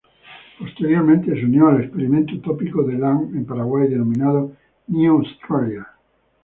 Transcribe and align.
Posteriormente 0.57 1.31
se 1.31 1.45
unió 1.45 1.67
al 1.67 1.81
experimento 1.81 2.33
utópico 2.33 2.81
de 2.81 2.95
Lane 2.97 3.37
en 3.37 3.45
Paraguay 3.45 3.87
denominado 3.87 4.51
"New 4.87 5.17
Australia". 5.19 5.85